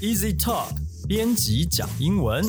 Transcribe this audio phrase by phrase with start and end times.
[0.00, 0.70] Easy Talk
[1.06, 2.42] 编辑讲英文。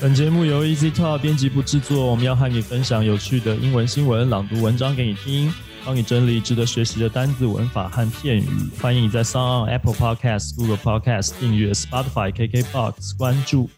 [0.00, 5.54] 本节目由 Easy Talk 编辑部制作，我们要和你分享有趣的英文新闻，朗读文章给你听，
[5.84, 8.48] 帮你整理值得学习的单字、文法和片语。
[8.80, 13.70] 欢迎你在 s o n Apple Podcast、Google Podcast 订阅，Spotify、KKBox 关注，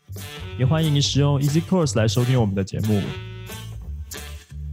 [0.59, 3.03] 也欢迎你使用 Easy Course 来收听我们的节目。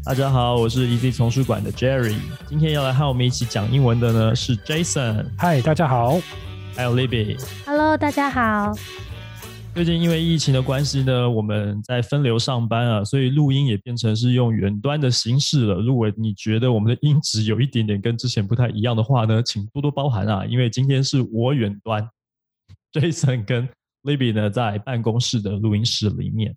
[0.06, 2.16] 大家好，我是 Easy 丛书馆的 Jerry，
[2.48, 6.20] 今天要来和我们一起讲英文的呢是 Jason，嗨，大家好，
[6.76, 7.36] 还有 Libby。
[7.66, 8.72] Hello，大家好。
[9.74, 15.82] 最近因为疫情的关系呢，我们在分流上班啊，所以录音也变成是用远端的形式了。
[15.82, 22.08] 如果你觉得我们的音质有一点点跟之前不太一样的话呢，请多多包涵啊，因为今天是我远端
[22.94, 23.68] ，Jason 跟
[24.04, 26.56] Libby 呢在办公室的录音室里面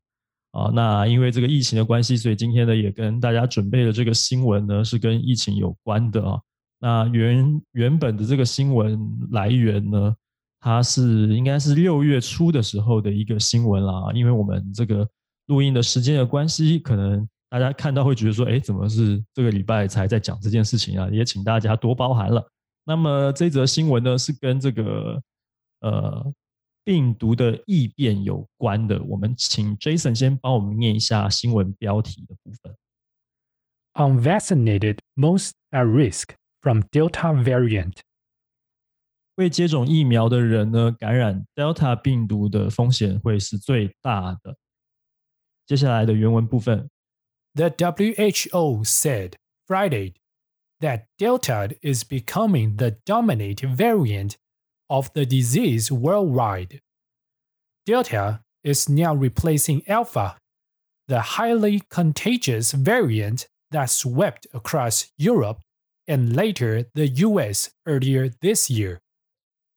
[0.53, 0.71] 啊。
[0.75, 6.41] 那因为这个疫情的关系，所以今天呢也跟大家准备的这个新闻呢是跟疫情有关的啊。
[6.81, 8.99] 那原原本的这个新闻
[9.31, 10.15] 来源呢？
[10.61, 15.09] 它是应该是六月初的时候的一个新闻啦，因为我们这个
[15.47, 21.09] 录音的时间的关系，可能大家看到会觉得说，哎，怎么是这个礼拜才在讲这件事情啊？
[21.13, 22.45] 也请大家多包涵了。
[22.85, 25.23] 那么这则新闻呢，是跟这个
[25.83, 26.33] 呃
[26.88, 29.02] 病毒的异变有关的。
[29.04, 32.76] 我们请 Jason 先帮我们念一下新闻标题的部分。
[33.94, 37.98] Unvaccinated most at risk from Delta variant.
[39.36, 44.58] 未接种疫苗的人呢，感染 Delta 病毒的风险会是最大的。
[45.66, 46.90] 接下来的原文部分，
[47.56, 49.34] The WHO said
[49.66, 50.16] Friday
[50.80, 54.34] that Delta is becoming the dominant variant
[54.88, 56.80] of the disease worldwide.
[57.86, 60.38] Delta is now replacing Alpha,
[61.08, 65.60] the highly contagious variant that swept across Europe
[66.08, 69.00] and later the US earlier this year.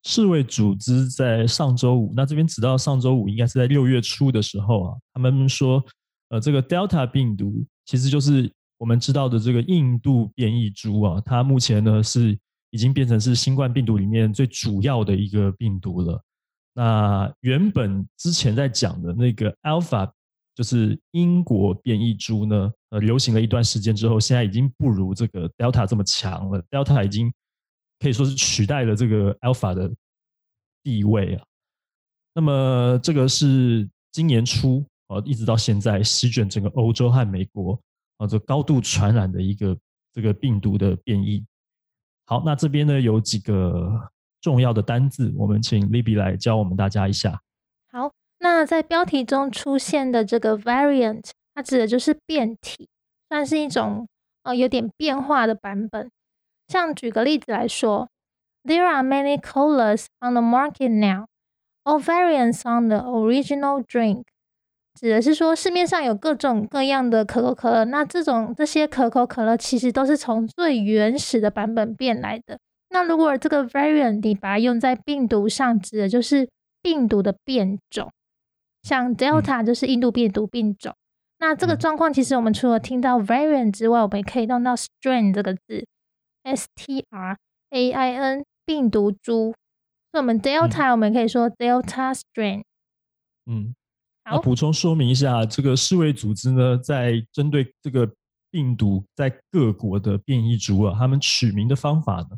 [0.04, 5.84] 世卫组织在上周五，那这边指到上周五，应该是在六月初的时候啊，他们说，
[6.28, 8.48] 呃，这个 Delta 病毒其实就是
[8.78, 12.38] 我们知道的这个印度变异株啊，它目前呢是
[12.71, 16.21] 已经变成是新冠病毒里面最主要的一个病毒了。
[16.73, 20.11] 那原本之前在讲的那个 Alpha，
[20.55, 27.31] 就是英国变异株呢，呃，流行了一段时间之后，现在已经不如这个 Delta 这么强了，Delta 已经。
[28.03, 29.93] 可以说是取代了这个 Alpha 的
[30.81, 31.45] 地位啊。
[32.33, 37.79] 那么这个是今年初啊，一直到现在席卷整个欧洲和美国
[38.17, 39.77] 啊，这高度传染的一个
[40.11, 41.45] 这个病毒的变异。
[42.31, 44.09] 好，那这边呢有几个
[44.39, 47.41] 重要的单字，我们请 Libby 来教我们大家一下。
[47.91, 48.09] 好，
[48.39, 52.87] 那在标题中出现的这个 variant，它指的就是变体，
[53.27, 54.07] 算是一种
[54.43, 56.09] 呃有点变化的版本。
[56.69, 58.07] 像举个例子来说
[58.63, 61.25] ，There are many colas on the market now,
[61.83, 64.23] all variants on the original drink。
[65.01, 72.57] 指的是说市面上有各种各样的可口可乐，那这种这些可口可乐其实都是从最原始的版本变来的。
[72.89, 76.47] 那如果这个 variant 你把它用在病毒上，指的就是
[76.81, 78.11] 病毒的变种，
[78.83, 80.93] 像 Delta 就是印度病毒变种。
[81.39, 85.85] 那这个状况其实我们除了听到 variant 之外，我们也可以用到 strain 这个字。
[86.43, 87.37] S T R
[87.69, 89.53] A I N 病毒株，
[90.11, 92.63] 所以我们 Delta、我们可以说 Delta strain。
[93.45, 93.73] 嗯，
[94.31, 98.09] 好那补充说明一下，这个世卫组织呢，在针对这个
[98.49, 102.29] 病毒在各国的变异株啊，他们取名的方法呢，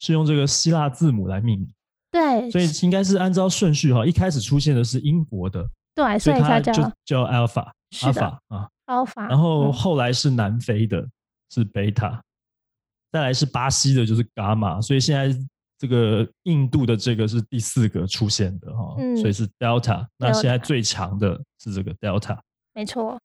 [0.00, 1.68] 是用这个希腊字母来命名，
[2.10, 6.72] 对，所以应该是按照顺序哈，一开始出现的是英国的，对，所以它就
[7.04, 9.28] 叫 Alpha Alpha 啊，Alpha。
[9.28, 9.72] 然后嗯。
[9.72, 11.06] 后来是南非的，
[11.50, 12.20] 是 Beta，
[13.12, 15.38] 再来是巴西的，就是伽马，所以现在
[15.78, 20.06] 这个印度的这个是第四个出现的哈，嗯所以是 Delta。
[20.16, 22.38] 那现在最强的是这个 Delta。
[22.72, 23.18] 没错。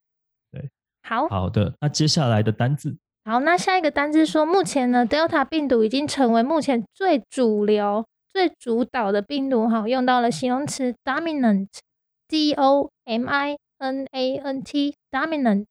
[0.51, 0.69] 对，
[1.03, 15.65] 好，好的，那接下来的单字，好，那下一个单字说，目前呢，Delta 病毒已经成为目前最主流、最主导的病毒，哈，用到了形容词 dominant，D O M I N A N T，dominant。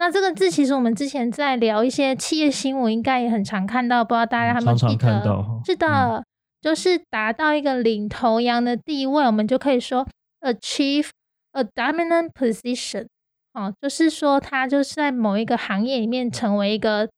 [0.00, 5.44] 那这个字其实我们之前在聊一些企业新闻，应该也很常看到，不知道大家嗯他们记常常看得？
[5.66, 6.24] 是的，
[6.62, 10.08] 就是达到一个领头羊的地位，我们就可以说
[10.40, 11.10] achieve
[11.52, 13.08] a dominant position。
[13.52, 17.10] 哦，就是说他就是在某一个行业里面成为一个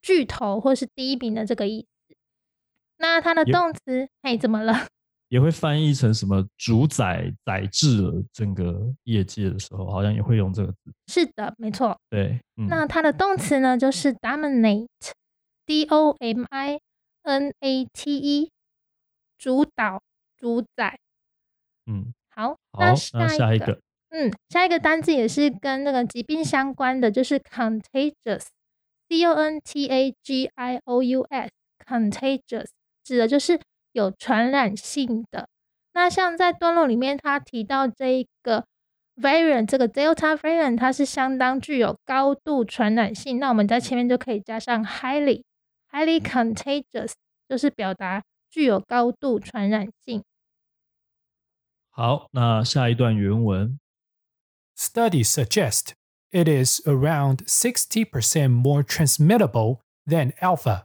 [0.00, 2.16] 巨头或是第一名的这个意思。
[2.96, 4.86] 那它的动词，哎，怎么了？
[5.32, 10.92] 也会翻译成什么主宰、宰制了整个业界的时候，好像也会用这个字。
[11.06, 11.98] 是的，没错。
[12.10, 16.78] 对，嗯，那它的动词呢，就是 dominate，d o m i
[17.22, 18.50] n a t e，
[19.38, 20.02] 主导、
[20.36, 20.98] 主宰。
[21.86, 23.80] 嗯，好，好，那那下一个，
[24.10, 32.66] 嗯，下一个单字也是跟那个疾病相关的，就是 contagious，C O N T A G I O U S，contagious
[33.02, 33.58] 指的就是
[33.92, 35.48] 有传染性的。
[35.94, 38.66] 那像在段落里面，他提到这一个
[39.16, 43.38] variant，这个 Delta variant，它是相当具有高度传染性。
[43.38, 47.12] 那我们在前面就可以加上 highly，highly contagious，
[47.48, 50.24] 就是表达具有高度传染性。
[51.90, 53.78] 好，那下一段原文。
[54.74, 55.92] Studies suggest
[56.30, 60.84] it is around 60% more transmittable than alpha,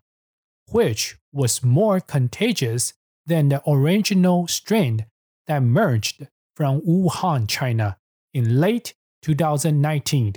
[0.69, 2.91] which was more contagious
[3.26, 5.06] than the original strain
[5.46, 7.96] that merged from Wuhan, China
[8.32, 10.34] in late 2019.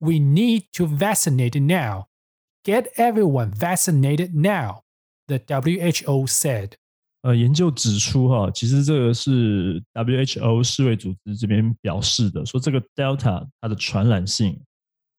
[0.00, 2.06] We need to vaccinate now.
[2.64, 4.82] Get everyone vaccinated now,
[5.28, 6.76] the WHO said.
[7.22, 14.62] 呃，研究指出，哈，其实这个是 WHO 世卫组织这边表示的，说这个 Delta 它的传染性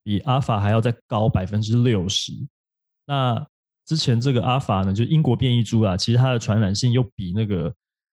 [0.03, 2.31] 比 Alpha 还要再高百分之六十。
[3.05, 3.45] 那
[3.92, 7.70] 之前这个阿法呢，就英国变异株啊，其实它的传染性又比那个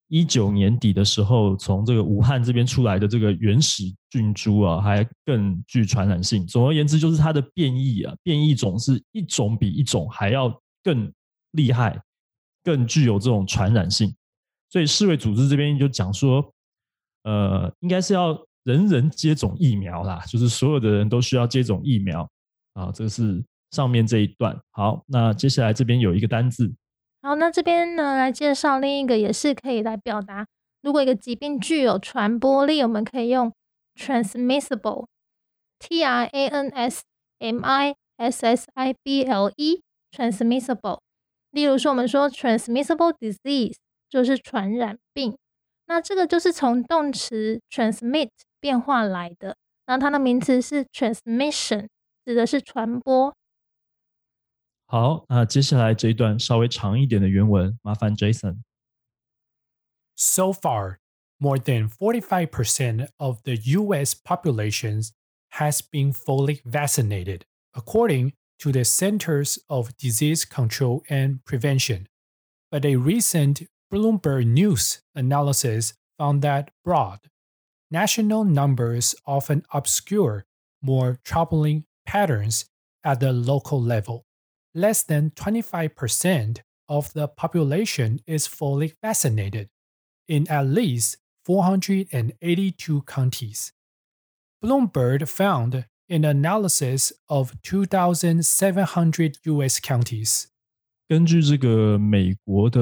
[0.08, 6.46] 一九年底的时候从这个武汉这边出来的这个原始菌株啊，还更具传染性。
[6.46, 11.12] 总而言之，就是它的变异啊，变异种是一种比一种还要更
[11.54, 12.00] 厉害。
[12.66, 14.16] 更具有这种传染性，
[14.70, 16.50] 所以世卫组织这边就讲说，
[17.24, 22.26] 呃，应该是要人人接种疫苗啦，就是所有的人都需要接种疫苗
[22.76, 22.90] 啊。
[22.94, 23.44] 这个是
[23.74, 24.62] 上面这一段。
[24.70, 26.72] 好，那接下来这边有一个单字。
[27.24, 30.46] 好，那这边呢来介绍另一个，也是可以来表达，
[30.84, 33.52] 如果一个疾病具有传播力，我们可以用
[33.96, 37.02] transmissible，T R A N S
[37.40, 41.00] M I S S I B L E，transmissible。
[41.50, 43.76] 例如说，我们说 transmissible disease
[44.10, 45.36] 就是传染病，
[45.88, 48.30] 那这个就是从动词 transmit
[48.60, 49.56] 变化来的，
[49.88, 51.88] 那它的名词是 transmission，
[52.26, 53.34] 指的是传播。
[54.87, 58.63] 好，那接下来这一段稍微长一点的原文，麻烦 Jason。
[60.17, 60.99] So far,
[61.39, 65.03] more than 45% of the US population
[65.53, 67.43] has been fully vaccinated,
[67.73, 72.07] according to the Centers of Disease Control and Prevention.
[72.71, 77.21] But a recent Bloomberg News analysis found that broad,
[77.91, 80.47] national numbers often obscure
[80.83, 82.67] more troubling patterns
[83.05, 84.25] at the local level.
[84.75, 89.69] Less than 25% of the population is fully vaccinated
[90.27, 93.73] in at least 482 counties.
[94.63, 99.81] Bloomberg found an analysis of 2,700 U.S.
[99.81, 100.49] counties.
[101.09, 102.81] 根据这个美国的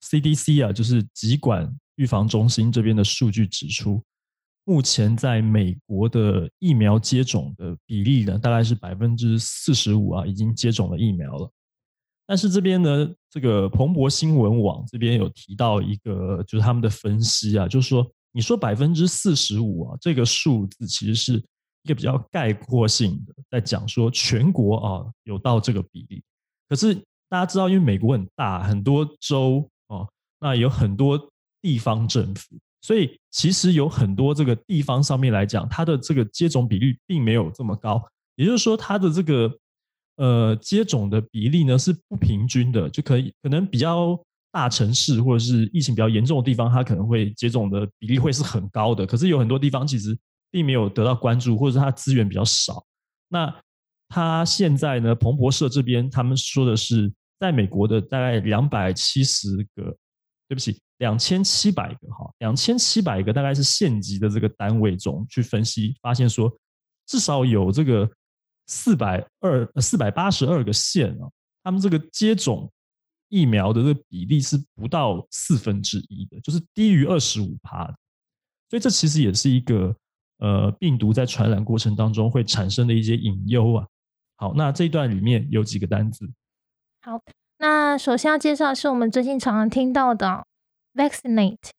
[0.00, 4.02] CDC 啊，就是疾管预防中心这边的数据指出，
[4.65, 11.51] 目前在美国的疫苗接种的比例呢，大概是百分之四十五啊，已经接种了疫苗了。
[12.25, 21.33] 但是这边呢，这个彭博新闻网这边有提到一个，就是他们的分析啊，就是说，你说百分之四十五啊，这个数字其实是
[21.83, 26.23] 一个比较概括性的，在讲说全国啊有到这个比例。
[26.69, 26.95] 可是
[27.27, 30.07] 大家知道，因为美国很大，很多州哦，
[30.39, 31.19] 那有很多
[31.61, 38.03] 地方政府，所以其实有很多这个地方上面来讲，它的这个接种比率并没有这么高。
[38.35, 39.51] 也就是说，它的这个
[40.17, 44.19] 呃接种的比例呢是不平均的，就可以可能比较
[44.51, 49.05] 大城市或者是疫情比较严重的地方，它可能会接种的比例会是很高的。
[49.05, 50.15] 可是有很多地方其实
[50.51, 52.83] 并没有得到关注，或者是它资源比较少。
[53.29, 53.55] 那
[54.09, 59.95] 他现在呢，彭博社这边他们说的是，在美国的大概两百七十个，
[60.47, 66.51] 对不起，两千七百个哈，两千七百个大概是县级的这个单位中去分析，发现说
[67.05, 68.09] 至少有这个
[68.67, 71.29] 四百二四百八十二个县啊，
[71.63, 72.71] 他们这个接种
[73.29, 77.95] 疫苗的这个比例是不到四分之一的，就是低于二十五趴的，
[78.69, 79.95] 所以这其实也是一个
[80.37, 83.87] 呃病毒在传染过程当中会产生的一些隐忧啊。
[84.35, 86.29] 好，那这一段里面有几个单字。
[87.01, 87.19] 好，
[87.63, 90.45] 那首先要介绍的是我们最近常常听到的
[90.95, 91.69] vaccinate。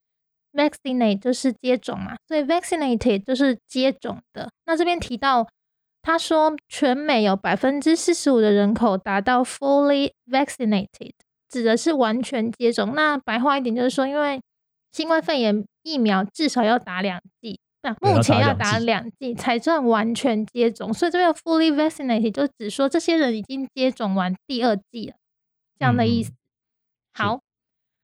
[0.51, 4.49] vaccinate 就是接种嘛，所以 vaccinated 就是接种的。
[4.65, 5.47] 那这边提到，
[6.01, 11.11] 他说全美有百分之四十五的人口达到 fully vaccinated，
[11.51, 12.95] 指的是完全接种。
[12.95, 14.41] 那白话一点就是说，因为
[14.91, 25.17] 新冠肺炎疫苗至少要打两剂，那目前要打两剂才算完全接种，所以这边 fully vaccinated 就只说这些人已经接种完第二剂了，
[25.79, 26.33] 这样的意思。
[27.13, 27.41] 好，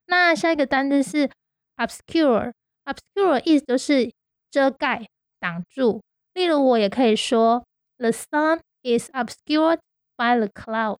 [0.06, 1.30] 那下一个单词是
[1.76, 4.12] obscure，obscure 意思就是
[4.50, 5.08] 遮盖、
[5.38, 6.02] 挡住。
[6.34, 7.64] 例如，我也可以说
[7.98, 9.78] the sun is obscured
[10.16, 10.98] by the cloud，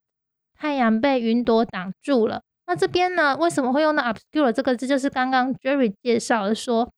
[0.54, 2.42] 太阳被云朵挡住了。
[2.66, 4.86] 那这边呢，为什么会用到 obscure 这个字？
[4.86, 6.92] 就是刚刚 Jerry 介绍的说。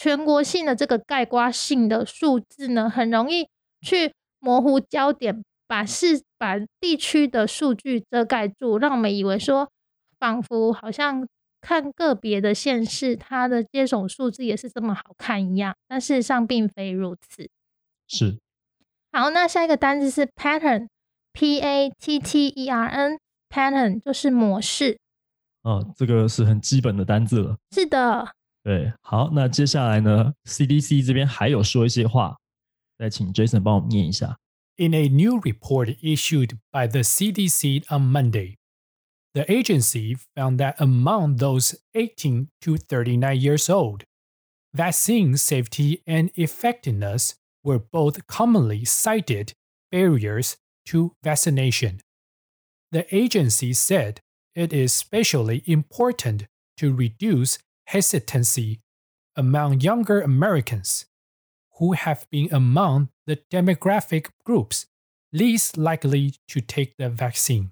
[0.00, 3.48] 全国性的这个概括性的数字呢，很容易
[3.80, 9.70] 去模糊焦点，把市把地区的数据遮盖住，让我们以为说，
[10.18, 11.28] 仿佛好像
[11.60, 17.48] 看个别的县市，它的接种数字也是这么好看一样，但事实上并非如此。
[18.08, 18.38] 是。
[19.12, 24.98] 好，那下一个单字是 pattern，p a t t e r n，pattern 就是模式。
[25.62, 27.58] 哦，这个是很基本的单字了。
[27.72, 28.26] 是的。
[28.62, 32.36] 对，好，那接下来呢？CDC 这边还有说一些话，
[32.98, 34.38] 再请 Jason 帮我们念一下。
[34.78, 38.58] In a new report issued by the CDC on Monday,
[39.34, 44.04] the agency found that among those 18 to 39 years old,
[44.72, 49.52] vaccine safety and effectiveness were both commonly cited
[49.90, 50.56] barriers
[50.86, 52.00] to vaccination.
[52.92, 54.20] The agency said
[54.54, 57.58] it is especially important to reduce
[57.88, 58.78] hesitancy
[59.34, 61.06] among younger Americans,
[61.78, 64.84] who have been among the demographic groups
[65.30, 67.70] least likely to take the vaccine.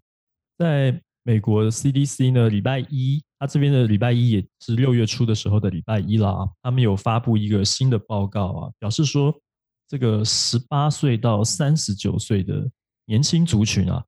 [0.59, 6.49] 在美国的 CDC 呢，礼拜一，它这边的礼拜一也是六月初的时候的礼拜一啦。
[6.63, 9.35] 他们有发布一个新的报告啊，表示说，
[9.89, 12.71] 这个十八岁到三十九岁的
[13.07, 14.05] 年轻族群啊，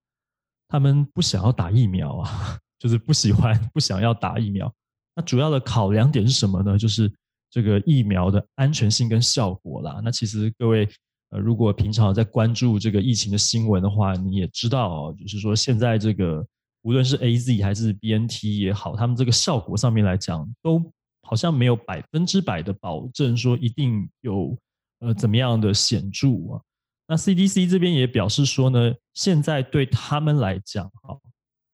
[0.68, 4.72] 他们不想要打疫苗啊， 就是不喜欢、不想要打疫苗。
[5.16, 6.78] 那主要的考量点是什么呢？
[6.78, 7.12] 就是
[7.50, 10.00] 这个疫苗的安全性跟效果啦。
[10.04, 10.88] 那其实各位
[11.30, 16.46] 呃，如果平常在关注这个疫情的新闻的话，你也知道，就是说现在这个
[16.82, 20.82] 无论是 A Z 还是 B N T 也好，他们这个效果上面来讲，都
[21.22, 24.56] 好像没有百分之百的保证说一定有
[25.00, 26.60] 呃怎么样的显著啊。
[27.06, 31.18] 那 C D C 这边也表示说呢，现在对他们来讲，哈，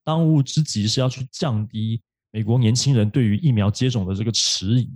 [0.03, 2.01] 当务之急是要去降低。
[2.33, 4.91] 美国年轻人对于疫苗接种的这个迟疑，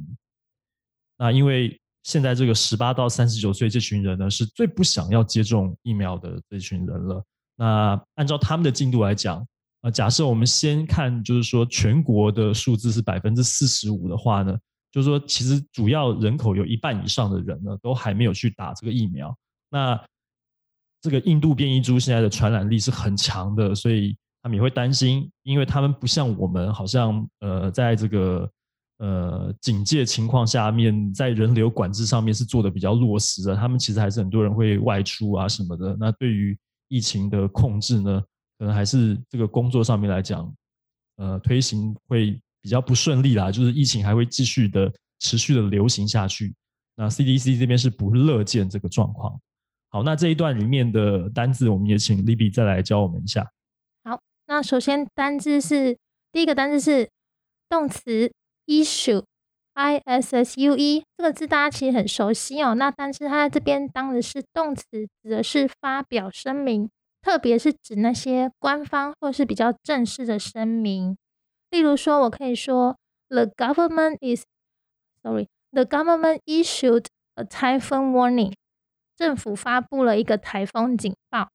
[1.19, 7.25] 那因为现在这个十八到三十九岁这群人呢，是最不想要接种疫苗的这群人了。
[7.57, 9.47] 那按照他们的进度来讲，
[9.83, 14.57] 啊，假设我们先看，就是说全国的数字是百分之四十五的话呢，
[14.93, 19.37] 就是说其实主要人口有一半以上的人呢，都还没有去打这个疫苗。
[19.71, 20.01] 那
[21.03, 24.17] 这个印度变异株现在的传染力是很强的，所以。
[24.41, 28.49] 他们也会担心，因为他们不像我们，好像呃，在这个
[28.99, 33.57] 呃警戒情况下面，在人流管制上面是做的比较落实的。
[33.57, 35.97] 他们其实还是很多人会外出啊什么的。
[35.99, 38.23] 那对于疫情的控制呢，
[38.59, 40.53] 可能还是这个工作上面来讲，
[41.17, 43.51] 呃，推行会比较不顺利啦。
[43.53, 46.55] 就是疫情还会继续的持续的流行下去。
[46.97, 49.41] 那 CDC 这边是不乐见这个状况。
[49.91, 53.49] 好，那这一段里面的单字，我们也请 Libby 再来教我们一下。
[54.03, 55.97] 好那首先单字是
[56.33, 57.09] 第一个单字是
[57.69, 58.33] 动词
[58.69, 62.75] issue，i s s u e 这个字大家其实很熟悉哦。
[62.75, 64.85] 那但是它在这边当的是动词，
[65.23, 66.91] 指的是发表声明，
[67.23, 71.17] 特别是指那些官方或是比较正式的声明。
[71.71, 72.97] 例如说，我可以说
[73.29, 74.45] The government is
[75.23, 78.55] sorry，the government issued a typhoon warning。
[79.17, 81.49] 政府发布了一个台风警报。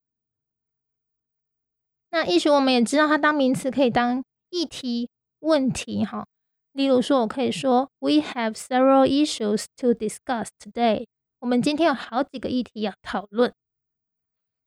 [2.11, 6.25] 那 issue 我们也知道，它当名词可以当议题、问题，哈。
[6.73, 11.05] 例如说，我可以说，We have several issues to discuss today。
[11.39, 13.53] 我们今天有好几个议题要讨论。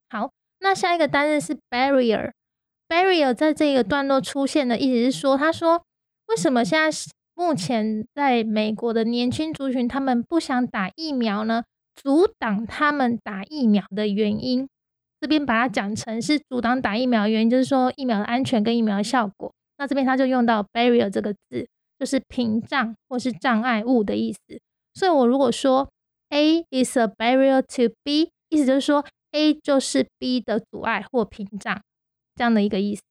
[0.09, 2.33] 好，那下一个单词是 barrier。
[2.89, 5.83] barrier 在这个段落出现的意思是说，他说，
[6.29, 6.97] 为什么现在
[7.35, 11.65] 目前在美国的年轻族群他们不想打疫苗呢？
[11.95, 14.69] 阻挡他们打疫苗的原因。
[15.19, 19.53] 这边把它讲成是阻挡打疫苗的原因，就是说疫苗的安全跟疫苗的效果。
[19.79, 21.67] 那这边他就用到 barrier 这个字，
[22.00, 24.40] 就是屏障或是障碍物的意思。
[24.94, 25.90] 所以我如果说
[26.30, 31.82] A is a barrier to B，意思就是说 A 就是 B 的阻碍或屏障
[32.36, 33.04] 这样的一个意思。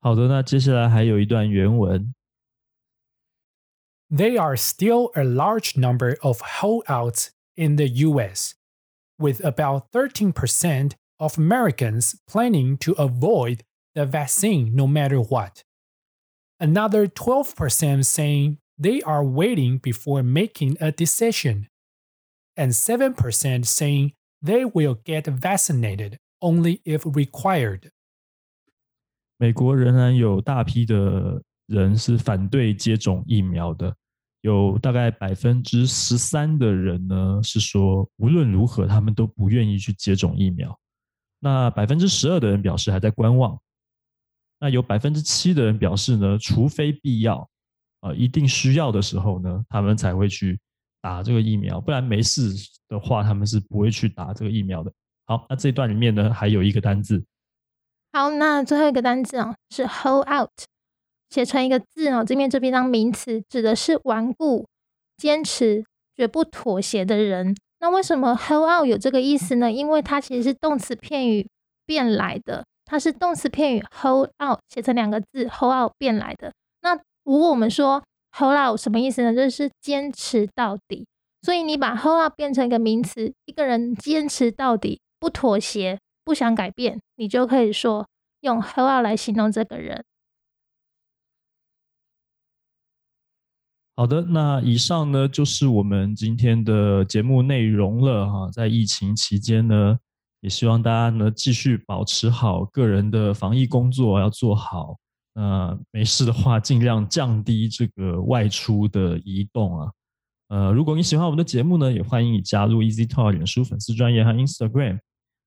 [0.00, 2.14] 好的，那接下来还有一段原文。
[4.10, 8.54] There are still a large number of holdouts in the U.S.
[9.18, 13.64] with about 13% of Americans planning to avoid
[13.94, 15.62] the vaccine no matter what.
[16.62, 21.68] Another 12% saying they are waiting before making a decision,
[22.56, 27.90] and 7% saying they will get vaccinated only if required.
[29.36, 33.94] 美国仍然有大批的人是反对接种疫苗的，
[34.40, 40.76] 有大概百分之十三的人呢是说无论如何他们都不愿意去接种疫苗。
[41.38, 43.56] 那百分之十二的人表示还在观望。
[44.63, 47.45] 那有百分之七的人表示呢，除非必要，
[47.99, 50.57] 啊，一定需要的时候呢，他们才会去
[51.01, 52.49] 打这个疫苗，不然没事
[52.87, 54.89] 的话，他们是不会去打这个疫苗的。
[55.25, 57.21] 好，那这一段里面呢，还有一个单字。
[58.13, 60.49] 好，那最后一个单字哦，是 hold out，
[61.29, 64.65] 写成一个字哦，这边这边当名词，指的是顽固、
[65.17, 65.83] 坚持、
[66.15, 67.53] 绝不妥协的人。
[67.81, 69.69] 那为什么 hold out 有这个意思呢？
[69.69, 71.49] 因为它其实是动词片语
[71.85, 76.53] 变来的，它是动词片语 hold out 写成两个字 hold out 变来的。
[76.81, 79.33] 那如果我们说 hold out 什么意思呢？
[79.33, 81.05] 就是坚持到底。
[81.41, 85.99] 所以你把 hold out 变成一个名词，一个人坚持到底，不妥协。
[86.25, 88.07] 不想改变，你就可以说
[88.39, 90.05] 用 hold out 来形容这个人。
[93.97, 98.49] 好的，那以上呢就是我们今天的节目内容了哈。
[98.49, 99.99] 在疫情期间呢，
[100.43, 104.97] 也希望大家呢继续保持好个人的防疫工作要做好。
[105.33, 109.91] 那没事的话，尽量降低这个外出的移动啊。
[110.49, 114.99] 呃，如果你喜欢我们的节目呢，也欢迎你加入 Easy Talk 脸书粉丝专业和 Instagram。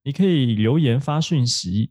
[0.02, 1.90] 你可以留言发讯息，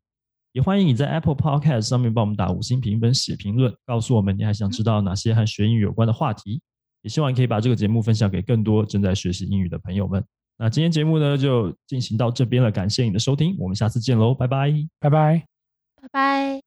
[0.54, 6.60] 也欢迎你在 Apple Podcast 上面帮我们打五星评分、写评论，告诉我们你还想知道哪些和学英语有关的话题。
[7.04, 10.26] 也希望你可以把这个节目分享给更多正在学习英语的朋友们。
[10.58, 15.46] 那今天节目呢就进行到这边了，感谢你的收听，我们下次见喽，拜拜，拜拜，
[16.02, 16.65] 拜拜。